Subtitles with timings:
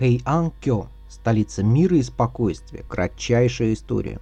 [0.00, 4.18] Хэйан-кё, столица мира и спокойствия, кратчайшая история.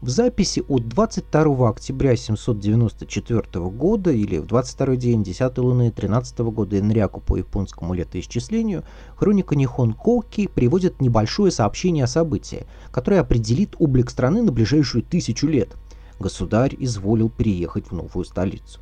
[0.00, 6.78] В записи от 22 октября 794 года или в 22 день 10 луны 13 года
[6.78, 8.84] Энряку по японскому летоисчислению
[9.16, 15.48] хроника Нихон Коки приводит небольшое сообщение о событии, которое определит облик страны на ближайшую тысячу
[15.48, 15.74] лет.
[16.20, 18.78] Государь изволил переехать в новую столицу.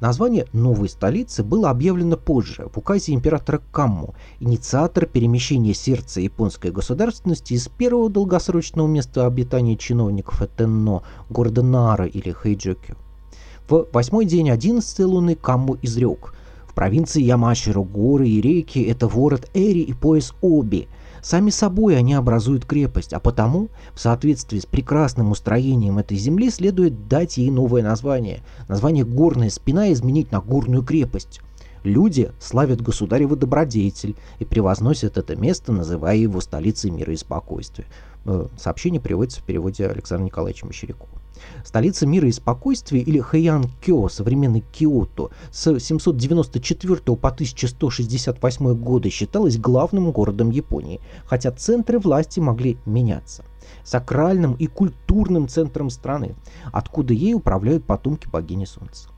[0.00, 7.54] Название новой столицы было объявлено позже, в указе императора Камму, инициатор перемещения сердца японской государственности
[7.54, 12.96] из первого долгосрочного места обитания чиновников Этенно, города Нара или Хэйджокю.
[13.68, 16.34] В восьмой день одиннадцатой луны Камму изрек–
[16.68, 20.88] в провинции Ямаширо горы и реки– это ворот Эри и пояс Оби–
[21.24, 27.08] Сами собой они образуют крепость, а потому, в соответствии с прекрасным устроением этой земли, следует
[27.08, 28.42] дать ей новое название.
[28.68, 31.40] Название «горная спина» изменить на «горную крепость».
[31.82, 37.86] Люди славят государева добродетель и превозносят это место, называя его столицей мира и спокойствия.
[38.26, 41.10] Э, сообщение приводится в переводе Александра Николаевича Мещерякова.
[41.64, 50.10] Столица мира и спокойствия или Хэян-Кё, современный Киото, с 794 по 1168 годы считалась главным
[50.12, 53.44] городом Японии, хотя центры власти могли меняться.
[53.82, 56.34] Сакральным и культурным центром страны,
[56.72, 59.08] откуда ей управляют потомки богини Солнца.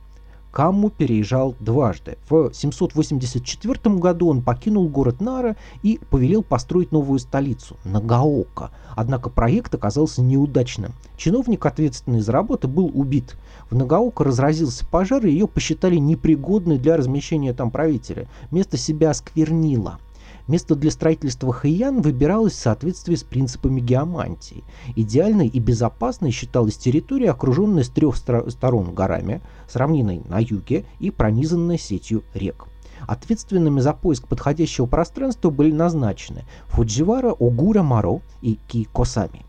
[0.56, 2.16] Камму переезжал дважды.
[2.30, 8.70] В 784 году он покинул город Нара и повелел построить новую столицу– Нагаока.
[8.94, 10.92] Однако проект оказался неудачным.
[11.18, 13.36] Чиновник, ответственный за работу, был убит.
[13.68, 18.26] В Нагаока разразился пожар, и ее посчитали непригодной для размещения там правителя.
[18.50, 19.98] Место себя осквернило–
[20.48, 24.62] Место для строительства Хэйян выбиралось в соответствии с принципами геомантии.
[24.94, 31.10] Идеальной и безопасной считалась территория, окруженная с трех сторон горами, с равниной на юге и
[31.10, 32.66] пронизанная сетью рек.
[33.08, 39.44] Ответственными за поиск подходящего пространства были назначены Фудживара, Огура Маро и Ки Косами.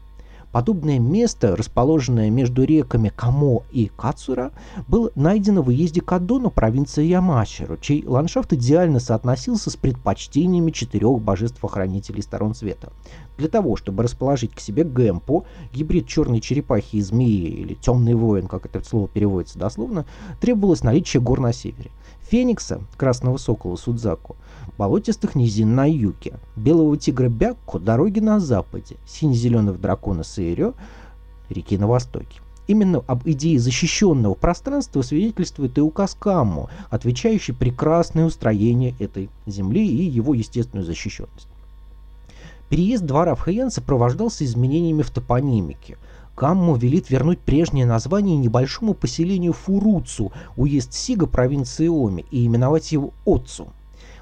[0.52, 4.52] Подобное место, расположенное между реками Камо и Кацура,
[4.88, 12.22] было найдено в уезде Кадону провинции Ямаширо, чей ландшафт идеально соотносился с предпочтениями четырех божеств-охранителей
[12.22, 12.94] сторон света.
[13.38, 18.48] Для того, чтобы расположить к себе Гэмпо, гибрид черной черепахи и змеи, или темный воин,
[18.48, 20.06] как это слово переводится дословно,
[20.40, 21.92] требовалось наличие гор на севере.
[22.30, 24.36] Феникса, красного сокола Судзаку,
[24.78, 30.74] болотистых низин на юге, белого тигра Бякку дороги на западе, сине-зеленого дракона Саирё
[31.50, 32.42] реки на востоке.
[32.68, 40.04] Именно об идее защищенного пространства свидетельствует и указ Камму, отвечающий прекрасное устроение этой земли и
[40.04, 41.48] его естественную защищенность.
[42.70, 45.98] Переезд двора в Хэйян сопровождался изменениями в топонимике.
[46.38, 53.16] Камму велит вернуть прежнее название небольшому поселению Фуруцу, уезд Сига провинции Оми, и именовать его
[53.26, 53.70] Отцу.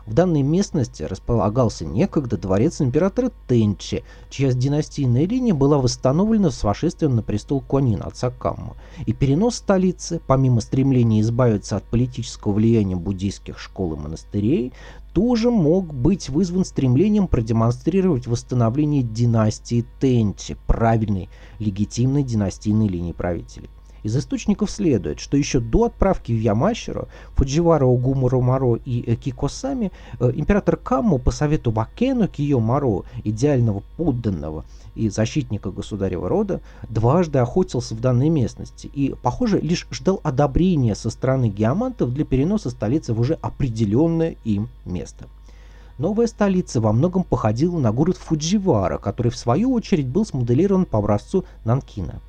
[0.06, 7.16] В данной местности располагался некогда дворец императора Тенчи, чья династийная линия была восстановлена с вошествием
[7.16, 8.76] на престол Конин отца Камма.
[9.08, 14.74] И перенос столицы, помимо стремления избавиться от политического влияния буддийских школ и монастырей,
[15.14, 23.70] тоже мог быть вызван стремлением продемонстрировать восстановление династии Тенчи, правильной, легитимной династийной линии правителей.
[24.06, 30.32] Из источников следует, что еще до отправки в Ямаширо, Фудживара Огумуру Маро и Кикосами э,
[30.36, 38.00] император Камму по совету Бакену Кио идеального подданного и защитника государева рода, дважды охотился в
[38.00, 43.34] данной местности и, похоже, лишь ждал одобрения со стороны геомантов для переноса столицы в уже
[43.42, 45.26] определенное им место.
[45.98, 51.00] Новая столица во многом походила на город Фудживара, который в свою очередь был смоделирован по
[51.00, 52.22] образцу Нанкина.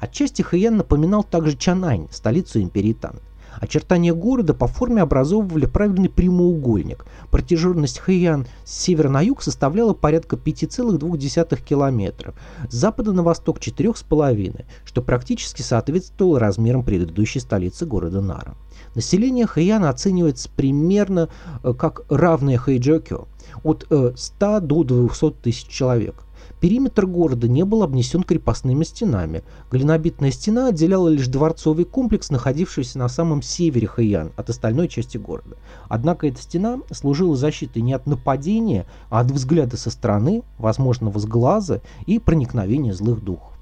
[0.00, 3.16] Отчасти Хэйян напоминал также Чанань, столицу империи Тан.
[3.60, 7.04] Очертания города по форме образовывали правильный прямоугольник.
[7.30, 12.34] Протяженность Хэйян с севера на юг составляла порядка 5,2 километра,
[12.70, 18.54] с запада на восток 4,5, что практически соответствовало размерам предыдущей столицы города Нара.
[18.94, 21.28] Население Хэйяна оценивается примерно
[21.62, 23.26] э, как равное Хэйджокё,
[23.64, 23.86] от
[24.16, 26.24] 100 э, до 200 тысяч человек.
[26.60, 29.42] Периметр города не был обнесен крепостными стенами.
[29.70, 35.56] Глинобитная стена отделяла лишь дворцовый комплекс, находившийся на самом севере Хэйян от остальной части города.
[35.88, 41.26] Однако эта стена служила защитой не от нападения, а от взгляда со стороны, возможного с
[41.26, 43.57] глаза и проникновения злых духов.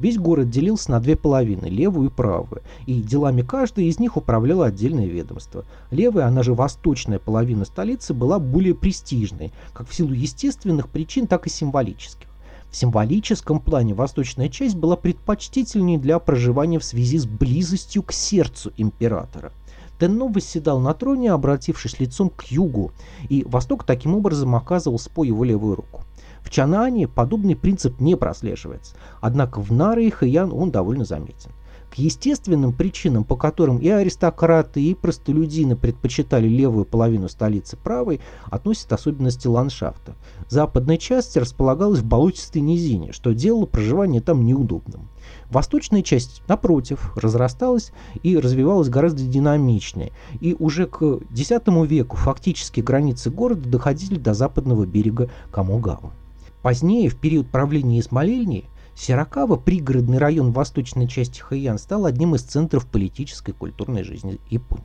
[0.00, 4.66] Весь город делился на две половины, левую и правую, и делами каждой из них управляло
[4.66, 5.66] отдельное ведомство.
[5.90, 11.46] Левая, она же восточная половина столицы, была более престижной, как в силу естественных причин, так
[11.46, 12.28] и символических.
[12.70, 18.72] В символическом плане восточная часть была предпочтительнее для проживания в связи с близостью к сердцу
[18.78, 19.52] императора.
[19.98, 22.92] Тенно восседал на троне, обратившись лицом к югу,
[23.28, 26.04] и Восток таким образом оказывал по его левую руку.
[26.42, 31.52] В Чанане подобный принцип не прослеживается, однако в Наре и Хэян он довольно заметен.
[31.90, 38.92] К естественным причинам, по которым и аристократы, и простолюдины предпочитали левую половину столицы правой, относят
[38.92, 40.14] особенности ландшафта.
[40.48, 45.08] Западная часть располагалась в болотистой низине, что делало проживание там неудобным.
[45.50, 47.92] Восточная часть, напротив, разрасталась
[48.22, 51.50] и развивалась гораздо динамичнее, и уже к X
[51.88, 56.12] веку фактически границы города доходили до западного берега Камугава.
[56.62, 58.64] Позднее, в период правления Исмаильни,
[58.94, 64.84] Сиракава, пригородный район восточной части Хэйян, стал одним из центров политической и культурной жизни Японии.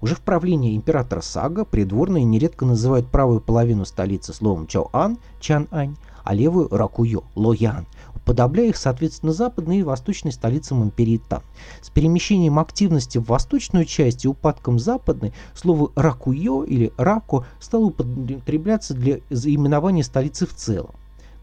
[0.00, 6.34] Уже в правлении императора Сага придворные нередко называют правую половину столицы словом Чоан, Чан-Ань, а
[6.34, 7.86] левую Ракуйо, Лоян,
[8.24, 11.42] уподобляя их, соответственно, западной и восточной столицам империи Тан.
[11.82, 18.94] С перемещением активности в восточную часть и упадком западной слово Ракуйо или Рако стало употребляться
[18.94, 20.94] для именования столицы в целом.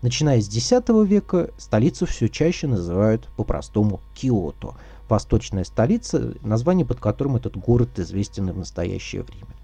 [0.01, 0.71] Начиная с X
[1.05, 4.73] века столицу все чаще называют по-простому Киото,
[5.07, 9.60] восточная столица, название под которым этот город известен и в настоящее время.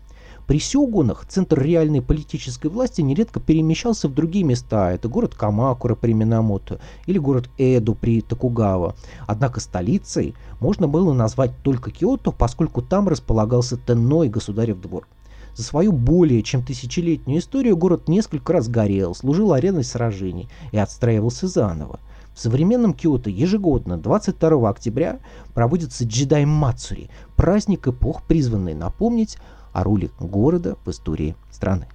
[0.47, 4.93] При сёгунах центр реальной политической власти нередко перемещался в другие места.
[4.93, 8.95] Это город Камакура при Минамото или город Эду при Токугава.
[9.27, 15.05] Однако столицей можно было назвать только Киото, поскольку там располагался Тенно и государев двор.
[15.53, 21.47] За свою более чем тысячелетнюю историю город несколько раз горел, служил ареной сражений и отстраивался
[21.47, 21.99] заново.
[22.33, 25.19] В современном Киото ежегодно 22 октября
[25.55, 29.39] проводится Джедай Мацури, праздник эпох, призванный напомнить
[29.77, 31.87] о роли города в истории страны.